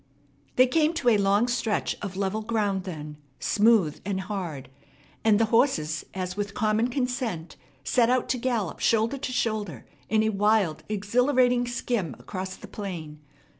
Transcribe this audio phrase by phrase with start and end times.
[0.55, 4.67] They came to a long stretch of level ground then, smooth and hard;
[5.23, 10.23] and the horses as with common consent set out to gallop shoulder to shoulder in
[10.23, 13.19] a wild, exhilarating skim across the plain.